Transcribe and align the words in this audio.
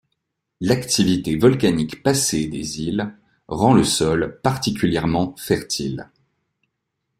L'activité 0.61 1.37
volcanique 1.37 2.01
passée 2.01 2.47
des 2.47 2.81
îles 2.81 3.15
rend 3.47 3.75
le 3.75 3.83
sol 3.83 4.39
particulièrement 4.41 5.35
fertile. 5.37 6.09